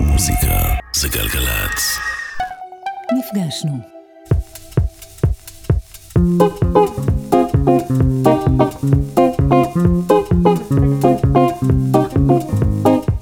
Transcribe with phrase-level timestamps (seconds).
[0.00, 1.98] מוזיקה זה גלגלצ.
[3.18, 3.78] נפגשנו.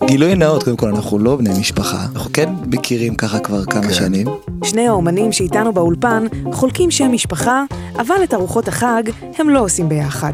[0.07, 3.93] גילוי נאות, קודם כל אנחנו לא בני משפחה, אנחנו כן מכירים ככה כבר כמה כן.
[3.93, 4.27] שנים.
[4.65, 7.65] שני האומנים שאיתנו באולפן חולקים שם משפחה,
[7.99, 9.03] אבל את ארוחות החג
[9.39, 10.33] הם לא עושים ביחד.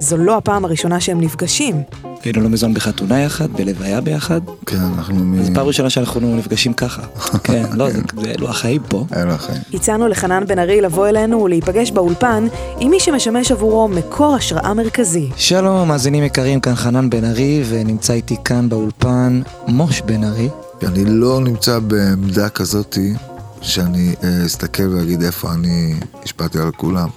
[0.00, 1.82] זו לא הפעם הראשונה שהם נפגשים.
[2.24, 4.40] היינו לא מזמן בחתונה יחד, בלוויה ביחד.
[4.66, 5.42] כן, אנחנו מ...
[5.42, 7.02] זו פעם ראשונה שאנחנו נפגשים ככה.
[7.44, 9.04] כן, לא, זה זה אלו החיים פה.
[9.16, 9.60] אלו החיים.
[9.74, 12.46] הצענו לחנן בן ארי לבוא אלינו ולהיפגש באולפן
[12.78, 15.30] עם מי שמשמש עבורו מקור השראה מרכזי.
[15.36, 20.48] שלום, מאזינים יקרים, כאן חנן בן ארי, ונמצא איתי כאן באולפן מוש בן ארי.
[20.82, 23.14] אני לא נמצא בעמדה כזאתי
[23.60, 27.08] שאני אה, אסתכל ואגיד איפה אני השפעתי על כולם.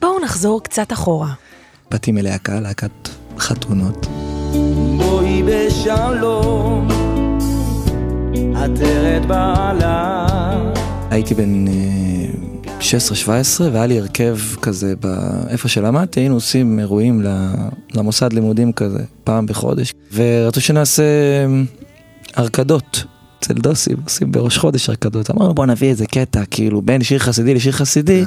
[0.00, 1.41] בואו נחזור קצת אחורה.
[1.92, 4.06] באתי מלהקה, להקת חתונות.
[4.96, 6.88] בואי בשלום,
[8.56, 10.26] עטרת בעלה.
[11.10, 11.72] הייתי בן אה,
[12.80, 17.22] 16-17 והיה לי הרכב כזה באיפה שלמדתי, היינו עושים אירועים
[17.94, 21.62] למוסד לימודים כזה פעם בחודש, ורצו שנעשה אה,
[22.34, 23.04] הרקדות.
[23.52, 27.54] אצל דוסים עושים בראש חודש הרקדות, אמרנו בוא נביא איזה קטע, כאילו בין שיר חסידי
[27.54, 28.24] לשיר חסידי,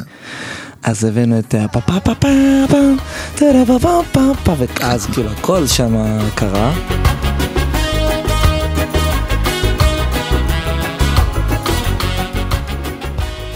[0.84, 2.28] אז הבאנו את הפה פה פה פה
[2.68, 2.78] פה
[3.36, 5.96] טה פה פה פה פה ואז כאילו הכל שם
[6.36, 6.74] קרה.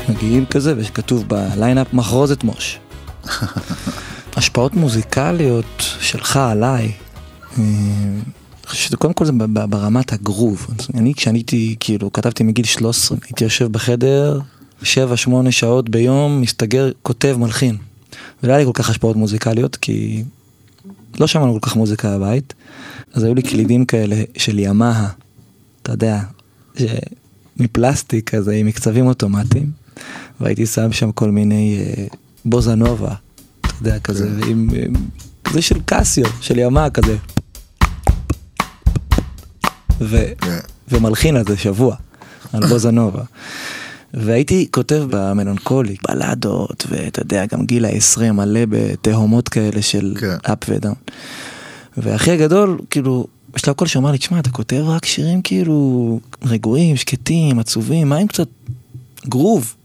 [0.09, 2.79] מגיעים כזה וכתוב בליינאפ מחרוזת מוש.
[4.37, 6.91] השפעות מוזיקליות שלך עליי,
[7.57, 7.63] אה,
[8.73, 9.31] שזה קודם כל זה
[9.69, 10.67] ברמת הגרוב.
[10.93, 14.39] אני כשאני הייתי, כאילו, כתבתי מגיל 13, הייתי יושב בחדר
[14.83, 14.85] 7-8
[15.49, 17.77] שעות ביום, מסתגר, כותב, מלחין.
[18.43, 20.23] ולא היה לי כל כך השפעות מוזיקליות, כי
[21.19, 22.53] לא שמענו כל כך מוזיקה בבית,
[23.13, 25.07] אז היו לי קלידים כאלה של ימאה,
[25.81, 26.21] אתה יודע,
[26.77, 26.83] ש...
[27.59, 29.71] מפלסטיק כזה עם מקצבים אוטומטיים,
[30.41, 32.05] והייתי שם שם כל מיני אה,
[32.45, 33.13] בוזנובה,
[33.61, 34.93] אתה יודע, כזה, עם, עם,
[35.43, 37.17] כזה של קסיו, של ימאה כזה.
[40.01, 40.59] ו, כן.
[40.89, 41.95] ומלחין על זה שבוע,
[42.53, 43.23] על בוזנובה.
[44.13, 50.35] והייתי כותב במלנכולי, בלדות, ואתה יודע, גם גיל העשרה מלא בתהומות כאלה של כן.
[50.53, 50.95] אפ ודאון.
[51.97, 57.59] והכי הגדול, כאילו, בשלב כל שאמר לי, תשמע, אתה כותב רק שירים כאילו רגועים, שקטים,
[57.59, 58.47] עצובים, מה עם קצת
[59.25, 59.75] גרוב?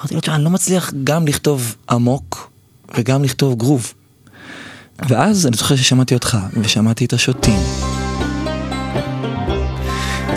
[0.00, 2.50] אמרתי לו, תשמע, אני לא מצליח גם לכתוב עמוק
[2.98, 3.92] וגם לכתוב גרוב.
[5.08, 7.95] ואז אני זוכר ששמעתי אותך, ושמעתי את השוטים.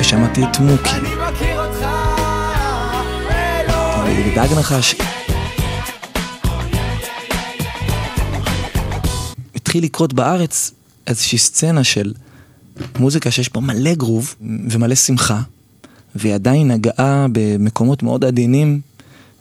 [0.09, 0.89] ושמעתי את מוקי.
[0.89, 1.85] אני מכיר אותך,
[4.35, 4.95] דאג נחש.
[9.55, 10.71] התחיל לקרות בארץ
[11.07, 12.13] איזושהי סצנה של
[12.99, 15.41] מוזיקה שיש בה מלא גרוב ומלא שמחה,
[16.15, 18.81] והיא עדיין נגעה במקומות מאוד עדינים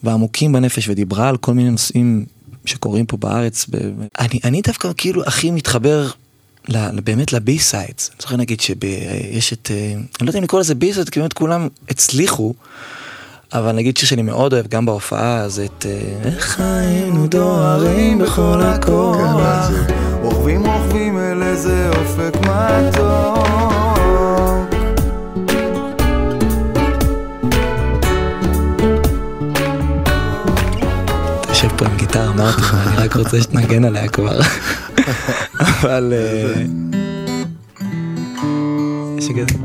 [0.03, 2.25] ועמוקים בנפש, ודיברה על כל מיני נושאים
[2.65, 3.67] שקורים פה בארץ.
[3.71, 3.77] ב...
[4.19, 6.09] אני, אני דווקא כאילו הכי מתחבר
[7.05, 8.11] באמת ל B-sides.
[8.11, 11.33] אני זוכר נגיד שיש את, אה, אני לא יודע אם לקרוא לזה B-sides, כי באמת
[11.33, 12.55] כולם הצליחו.
[13.53, 18.63] אבל נגיד שיר שאני מאוד אוהב גם בהופעה זה את אה, איך היינו דוהרים בכל
[18.63, 19.71] הכוח.
[20.23, 23.49] רוכבים רוכבים אל איזה אופק מתוק.
[31.49, 34.41] יושב פה עם גיטרה אמרתי אני רק רוצה שתנגן עליה כבר.
[35.61, 36.63] אבל אה,
[39.19, 39.59] יש כזה.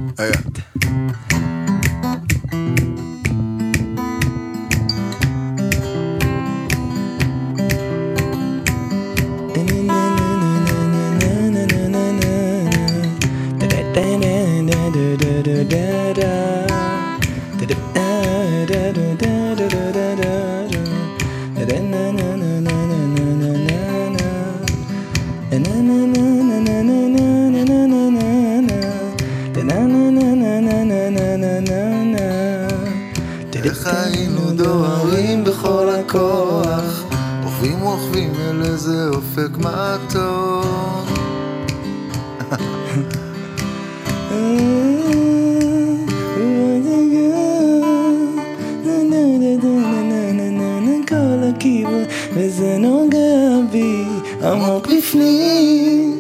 [54.44, 56.20] עמוק בפנים.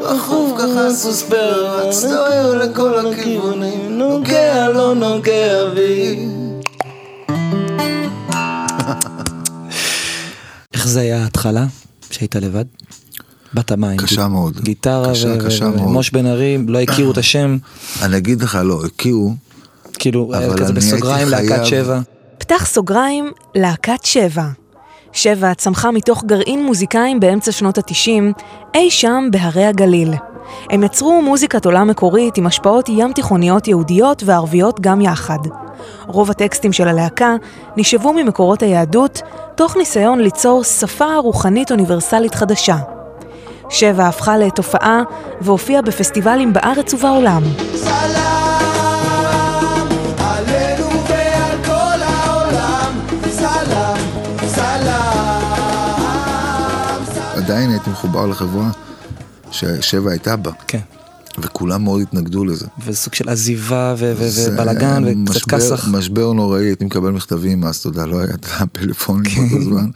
[0.00, 6.18] רכוב ככה סוס ברץ, דוהר לכל הכיוונים, נוגע לא נוגע בי.
[10.74, 11.66] איך זה היה ההתחלה?
[12.10, 12.64] שהיית לבד?
[13.54, 13.96] בת המים.
[13.96, 14.60] קשה מאוד.
[14.60, 15.80] גיטרה קשה, ו- קשה ו- מאוד.
[15.88, 17.56] ומוש בן ארי, לא הכירו את השם,
[18.02, 19.34] אני אגיד לך, לא, הכירו,
[19.94, 22.00] כאילו, כזה בסוגריים להקת חייב- שבע.
[22.38, 24.48] פתח סוגריים, להקת שבע.
[25.18, 28.32] שבע צמחה מתוך גרעין מוזיקאים באמצע שנות התשעים,
[28.74, 30.14] אי שם בהרי הגליל.
[30.70, 35.38] הם יצרו מוזיקת עולם מקורית עם השפעות ים תיכוניות יהודיות וערביות גם יחד.
[36.06, 37.36] רוב הטקסטים של הלהקה
[37.76, 39.22] נשאבו ממקורות היהדות,
[39.54, 42.76] תוך ניסיון ליצור שפה רוחנית אוניברסלית חדשה.
[43.70, 45.02] שבע הפכה לתופעה
[45.40, 47.42] והופיעה בפסטיבלים בארץ ובעולם.
[47.42, 48.27] עלינו
[57.78, 58.70] הייתי מחובר לחברה
[59.50, 60.80] ששבע הייתה בה, כן.
[61.38, 62.66] וכולם מאוד התנגדו לזה.
[62.86, 65.88] וזה סוג של עזיבה ובלאגן וקצת כסח.
[65.88, 69.48] משבר נוראי, הייתי מקבל מכתבים, אז אתה יודע, לא היה את הפלאפון כן.
[69.48, 69.90] באותו זמן.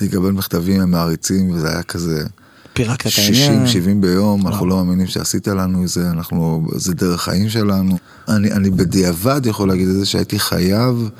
[0.00, 2.24] הייתי מקבל מכתבים מהמעריצים, וזה היה כזה
[2.72, 3.64] פירקת את העניין.
[3.66, 3.68] 60-70
[4.00, 7.96] ביום, אנחנו לא מאמינים שעשית לנו את זה, אנחנו, זה דרך חיים שלנו.
[8.28, 11.10] אני, אני בדיעבד יכול להגיד את זה שהייתי חייב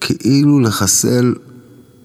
[0.00, 1.34] כאילו לחסל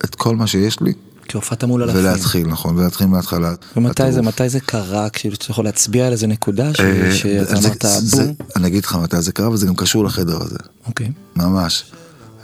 [0.05, 0.93] את כל מה שיש לי,
[1.31, 1.99] כי הופעת מול אלפים.
[1.99, 3.53] ולהתחיל, נכון, ולהתחיל מההתחלה.
[3.77, 4.21] ומתי זה.
[4.21, 5.09] מתי זה קרה?
[5.09, 6.73] כאילו, אתה יכול להצביע על איזה נקודה אה,
[7.15, 8.33] שאתה זה- אמרת בום?
[8.55, 10.55] אני אגיד לך מתי זה קרה, וזה גם קשור לחדר הזה.
[10.87, 11.11] אוקיי.
[11.35, 11.83] ממש.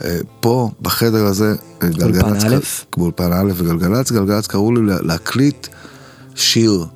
[0.04, 2.84] אה, פה, בחדר הזה, אה, גלגלצ?
[2.96, 5.66] באולפן א' וגלגלצ, גלגלצ קראו לי לה- להקליט
[6.34, 6.86] שיר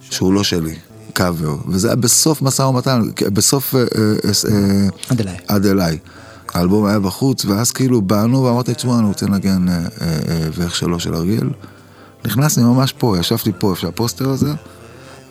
[0.00, 0.74] שהוא לא שלי,
[1.12, 3.74] קאבר, וזה היה בסוף משא ומתן, בסוף
[5.10, 5.36] עד אליי.
[5.48, 5.98] עד אליי.
[6.54, 10.76] האלבום היה בחוץ, ואז כאילו באנו ואמרתי, תשמע, אני רוצה לנגן אה, אה, אה, ואיך
[10.76, 11.50] שלא של אריאל.
[12.24, 14.52] נכנסתי ממש פה, ישבתי פה, איפה שהפוסטר הזה,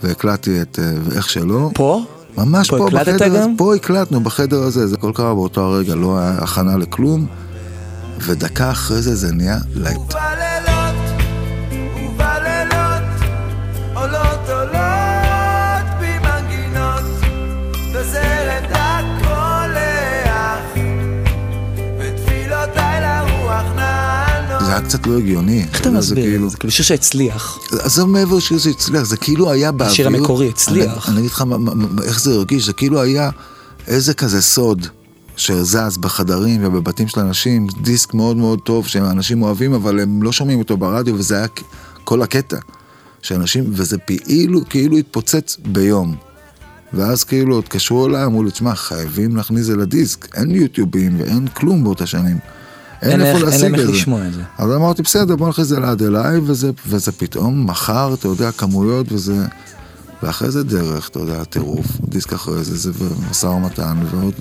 [0.03, 1.71] והקלטתי את אה, ואיך שלא.
[1.73, 2.01] פה?
[2.37, 3.45] ממש פה פה, בחדר, הזה?
[3.57, 7.27] פה הקלטנו בחדר הזה, זה הכל קרה באותו הרגע, לא היה הכנה לכלום,
[8.25, 10.13] ודקה אחרי זה זה נהיה להיט.
[24.79, 25.65] היה קצת לא הגיוני.
[25.73, 26.23] איך אתה זה מסביר?
[26.23, 27.59] כאילו- זה כאילו שיר שהצליח.
[27.71, 29.91] עזוב מעבר שיר שהצליח, זה כאילו היה באוויר.
[29.91, 31.09] השיר המקורי הצליח.
[31.09, 31.43] אני, אגיד לך
[32.03, 33.29] איך זה הרגיש, זה כאילו היה
[33.87, 34.87] איזה כזה סוד
[35.37, 40.59] שזז בחדרים ובבתים של אנשים, דיסק מאוד מאוד טוב שאנשים אוהבים, אבל הם לא שומעים
[40.59, 41.47] אותו ברדיו, וזה היה
[42.03, 42.57] כל הקטע.
[43.21, 46.15] שאנשים, וזה כאילו, כאילו התפוצץ ביום.
[46.93, 51.47] ואז כאילו התקשרו אליי, אמרו לי, תשמע, חייבים להכניס את זה לדיסק, אין יוטיובים ואין
[51.47, 52.37] כלום באותה שנים.
[53.01, 54.41] אין איפה להשיג את זה.
[54.57, 58.51] אז אמרתי, בסדר, בוא נכניס את זה לעד אליי, וזה, וזה פתאום מחר, אתה יודע,
[58.51, 59.45] כמויות, וזה...
[60.23, 64.33] ואחרי זה דרך, אתה יודע, טירוף, דיסק אחרי זה, זה משא ומתן, ועוד...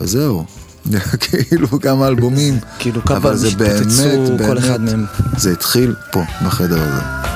[0.00, 0.44] וזהו.
[1.20, 2.58] כאילו כמה אלבומים.
[2.78, 5.04] כאילו כמה אבל זה שהתפוצצו, באמת, כל אחד באמת, מהם.
[5.36, 7.26] זה התחיל פה, בחדר הזה.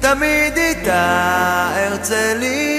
[0.00, 2.71] תמיד איתה ארצה להיות.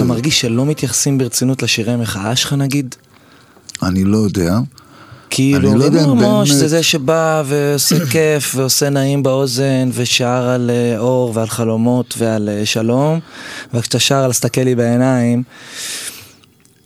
[0.00, 2.94] אתה מרגיש שלא מתייחסים ברצינות לשירי מחאה שלך נגיד?
[3.82, 4.58] אני לא יודע.
[5.30, 10.70] כאילו, לא אומרים, מוש באמת- זה זה שבא ועושה כיף ועושה נעים באוזן ושר על
[10.70, 13.20] אה, אור ועל חלומות ועל אה, שלום
[13.74, 15.42] וכשאתה שר על סתכל לי בעיניים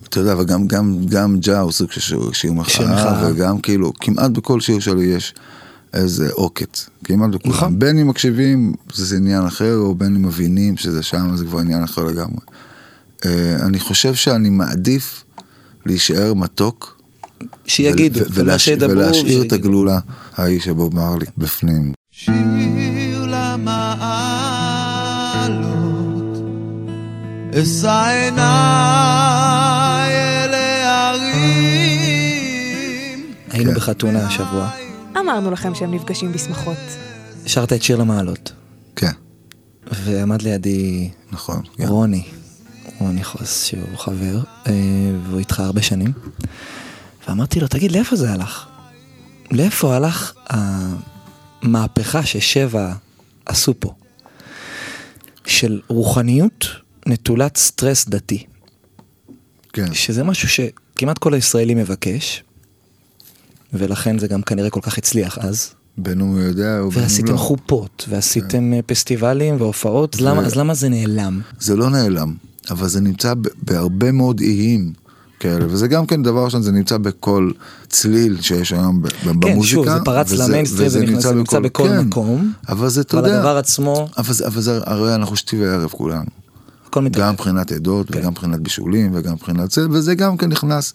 [0.08, 2.00] אתה יודע, וגם גם, גם הוא סוג של
[2.32, 3.28] שיר, מחאה.
[3.31, 5.34] וגם כאילו, כמעט בכל שיר שלי יש
[5.94, 7.55] איזה עוקץ, כמעט בכולם.
[7.55, 7.78] נכון.
[7.78, 11.82] בין אם מקשיבים, זה עניין אחר, או בין אם מבינים שזה שם, זה כבר עניין
[11.82, 12.41] אחר לגמרי.
[13.24, 13.31] אה,
[13.66, 15.24] אני חושב שאני מעדיף
[15.86, 17.00] להישאר מתוק.
[17.66, 19.54] שיגידו, אומר ולהש- שידברו, ולהשאיר את שיגידו.
[19.54, 19.98] הגלולה
[20.36, 21.93] ההיא שבוב מרלי בפנים.
[22.10, 22.34] שיר
[25.44, 26.38] למעלות,
[27.62, 28.43] אשא עיניי
[30.44, 30.54] אל
[31.54, 33.24] ההרים.
[33.50, 33.76] היינו כן.
[33.76, 34.70] בחתונה השבוע,
[35.20, 36.76] אמרנו לכם שהם נפגשים בשמחות.
[37.46, 38.52] שרת את שיר למעלות
[38.96, 39.10] כן,
[40.04, 41.62] ועמד לידי נכון.
[41.76, 41.86] כן.
[41.86, 42.24] רוני,
[42.98, 44.72] רוני חוס שהוא חבר אה,
[45.27, 46.13] והוא איתך הרבה שנים
[47.29, 48.67] ואמרתי לו תגיד לאיפה זה הלך?
[49.51, 50.32] לאיפה הלך
[51.63, 52.93] המהפכה ששבע
[53.46, 53.94] עשו פה?
[55.46, 56.67] של רוחניות
[57.06, 58.46] נטולת סטרס דתי.
[59.72, 59.94] כן.
[59.94, 62.43] שזה משהו שכמעט כל הישראלי מבקש,
[63.72, 65.74] ולכן זה גם כנראה כל כך הצליח אז.
[65.98, 67.36] בין הוא יודע או בין אם ועשיתם לא.
[67.36, 71.41] חופות, ועשיתם אה, פסטיבלים והופעות, אז למה- אז למה זה נעלם?
[71.60, 72.34] זה לא נעלם,
[72.70, 74.92] אבל זה נמצא בהרבה מאוד איים
[75.40, 77.50] כאלה, וזה גם כן דבר ראשון, זה נמצא בכל
[77.88, 79.52] צליל שיש היום ב- במוזיקה.
[79.54, 83.00] כן, שוב, זה פרץ למיינסטרים, וזה זה נכנס- זה נמצא בכל כן, מקום, אבל זה,
[83.00, 86.24] אתה אבל יודע, הדבר עצמו, אבל אבל זה, הרי אנחנו שתי וערב כולנו.
[86.88, 87.26] הכל מתערב.
[87.26, 88.18] גם מבחינת עדות, כן.
[88.18, 90.92] וגם מבחינת בישולים, וגם מבחינת זה, וזה גם כן נכנס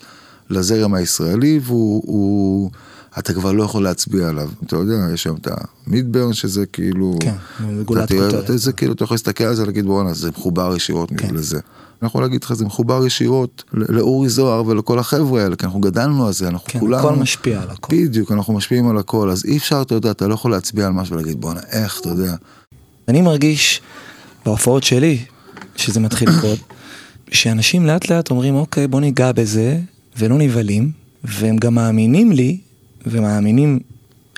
[0.50, 2.72] לזרם הישראלי, והוא...
[3.20, 4.50] אתה כבר לא יכול להצביע עליו.
[4.66, 5.48] אתה יודע, יש שם את
[5.88, 7.16] המידברן, שזה כאילו...
[7.20, 7.34] כן,
[7.92, 8.60] אתה תראה- כותרת.
[8.60, 11.36] זה כאילו, אתה יכול להסתכל על זה ולהגיד, בואנה, זה מחובר ישירות כן.
[11.36, 11.60] לזה.
[12.02, 16.28] אני יכול להגיד לך, זה מחובר ישירות לאורי זוהר ולכל החבר'ה האלה, כי אנחנו גדלנו
[16.28, 17.08] על זה, אנחנו כן, כולנו...
[17.08, 17.96] הכל משפיע על הכל.
[17.96, 20.94] בדיוק, אנחנו משפיעים על הכל, אז אי אפשר, אתה יודע, אתה לא יכול להצביע על
[20.94, 22.36] משהו ולהגיד, בואנה, איך, אתה יודע.
[23.08, 23.82] אני מרגיש
[24.46, 25.26] בהופעות שלי,
[25.76, 26.60] שזה מתחיל לקרות,
[27.32, 29.80] שאנשים לאט לאט אומרים, אוקיי, בוא ניגע בזה,
[30.18, 30.92] ולא נבהלים,
[31.24, 32.58] והם גם מאמינים לי,
[33.12, 33.80] ומאמינים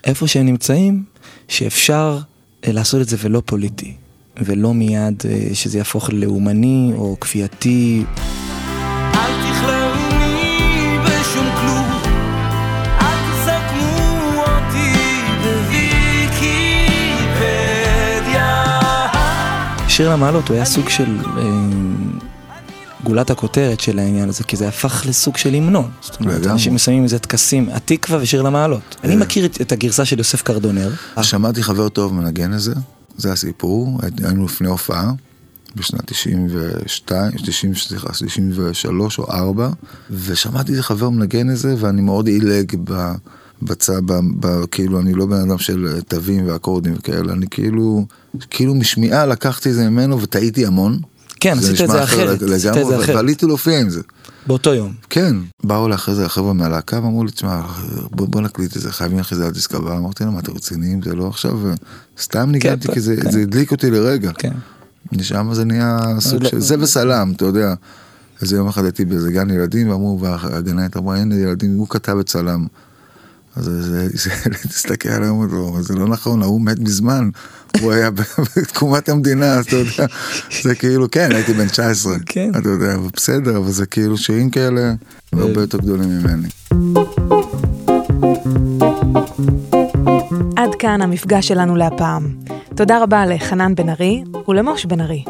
[0.04, 1.04] איפה שהם נמצאים,
[1.48, 2.20] שאפשר
[2.68, 3.94] אה, לעשות את זה ולא פוליטי,
[4.38, 8.04] ולא מיד אה, שזה יהפוך ללאומני או כפייתי.
[9.14, 9.32] אל
[11.06, 12.02] בשום כלום.
[19.92, 21.44] שיר למעלות הוא היה סוג של אה,
[23.04, 25.90] גולת הכותרת של העניין הזה, כי זה הפך לסוג של המנון.
[26.02, 26.52] זאת אומרת, לגמרי.
[26.52, 28.96] אנשים מסיימים איזה טקסים, התקווה ושיר למעלות.
[29.04, 30.92] אני מכיר את, את הגרסה של יוסף קרדונר.
[31.22, 32.74] שמעתי חבר טוב מנגן את זה,
[33.18, 35.12] זה הסיפור, היינו לפני הופעה.
[35.76, 39.70] בשנת 92, 90, סליחה, 93 או 4,
[40.12, 43.14] ושמעתי איזה חבר מנגן את זה, ואני מאוד עילג ב-
[43.62, 48.06] בצד, ב, ב, כאילו, אני לא בן אדם של תווים ואקורדים וכאלה, אני כאילו,
[48.50, 51.00] כאילו משמיעה לקחתי את זה ממנו וטעיתי המון.
[51.42, 53.16] כן, עשית את זה אחר אחרת, לגמרי.
[53.16, 54.02] ועליתי להופיע עם זה.
[54.48, 54.94] באותו יום.
[55.10, 57.62] כן, באו אליי אחרי זה החבר'ה מהלהקה ואמרו לי, תשמע,
[58.12, 59.98] בוא, בוא נקליט את זה, חייבים להכניס את זה על דיסק הבא.
[59.98, 61.02] אמרתי להם, אתם רציניים?
[61.02, 61.60] זה לא עכשיו,
[62.22, 63.32] סתם ניגנתי, כן, כי זה, כן.
[63.32, 64.32] זה הדליק אותי לרגע.
[64.38, 64.54] כן.
[65.12, 67.74] משם זה נהיה סוג של, זה וסלם, אתה יודע.
[68.42, 72.30] איזה יום אחד הייתי באיזה גן ילדים, ואמרו, והגננת אמרה, הנה ילדים, הוא כתב את
[72.30, 72.66] סלם.
[73.56, 74.30] אז זה, זה,
[74.70, 77.30] תסתכל עליהם, הוא אומר, זה לא נכון, ההוא מת מזמן,
[77.82, 78.10] הוא היה
[78.58, 80.06] בתקומת המדינה, אז אתה יודע,
[80.62, 82.52] זה כאילו, כן, הייתי בן 19, כן.
[82.60, 84.94] אתה יודע, בסדר, אבל זה כאילו שירים כאלה,
[85.34, 86.48] הרבה יותר גדולים ממני.
[90.56, 92.36] עד כאן המפגש שלנו להפעם.
[92.76, 95.24] תודה רבה לחנן בן ארי ולמוש בן ארי.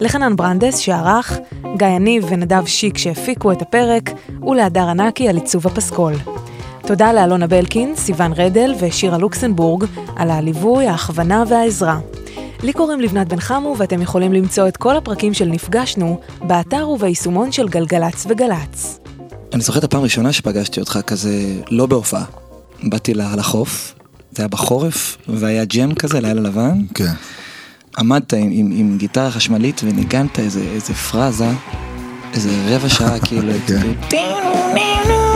[0.00, 1.38] לחנן ברנדס שערך,
[1.76, 4.10] גיא יניב ונדב שיק שהפיקו את הפרק,
[4.42, 6.14] ולהדר ענקי על עיצוב הפסקול.
[6.90, 9.84] תודה לאלונה בלקין, סיון רדל ושירה לוקסנבורג
[10.16, 11.98] על הליווי, ההכוונה והעזרה.
[12.62, 17.52] לי קוראים לבנת בן חמו ואתם יכולים למצוא את כל הפרקים של נפגשנו באתר וביישומון
[17.52, 18.98] של גלגלצ וגלצ.
[19.54, 22.24] אני זוכר את הפעם הראשונה שפגשתי אותך כזה, לא בהופעה.
[22.82, 23.94] באתי ל- לחוף,
[24.30, 26.80] זה היה בחורף, והיה ג'ם כזה, לילה לבן.
[26.94, 27.12] כן.
[27.98, 31.50] עמדת עם, עם, עם גיטרה חשמלית וניגנת איזה, איזה פרזה,
[32.34, 33.52] איזה רבע שעה כאילו.
[34.08, 35.29] כן.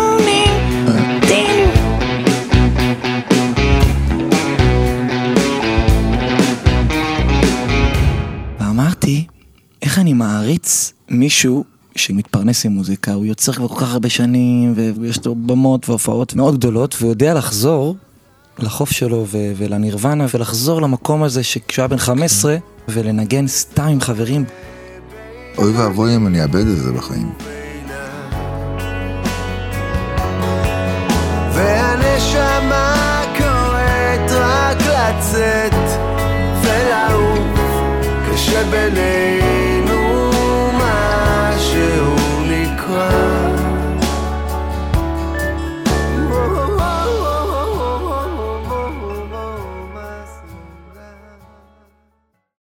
[10.54, 11.64] אני מעריץ מישהו
[11.96, 16.56] שמתפרנס עם מוזיקה, הוא יוצר כבר כל כך הרבה שנים, ויש לו במות והופעות מאוד
[16.56, 17.96] גדולות, והוא יודע לחזור
[18.58, 22.56] לחוף שלו ו- ולנירוונה, ולחזור למקום הזה שכשהוא היה בן 15,
[22.88, 24.44] ולנגן סתם עם חברים.
[25.58, 27.32] אוי ואבוי אם אני אאבד את זה בחיים.
[31.54, 35.74] והנשמה קוראת רק לצאת
[36.62, 37.60] ולעוף
[38.30, 39.43] קשה בינינו